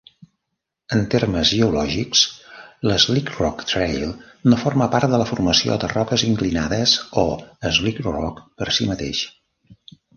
En 0.99 1.03
termes 1.13 1.49
geològics, 1.57 2.23
l'Slickrock 2.89 3.63
Trail 3.73 4.07
no 4.53 4.61
forma 4.65 4.89
part 4.97 5.15
de 5.15 5.23
la 5.25 5.31
formació 5.35 5.79
de 5.85 5.93
roques 5.95 6.27
inclinades, 6.33 6.99
o 7.27 7.31
"slickrock", 7.81 8.45
per 8.61 8.73
si 8.81 8.93
mateix. 8.95 9.27